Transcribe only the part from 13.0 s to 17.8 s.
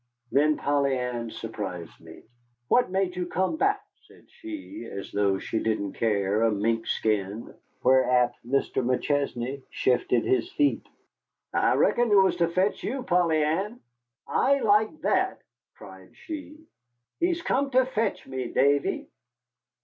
Polly Ann." "I like that!" cried she. "He's come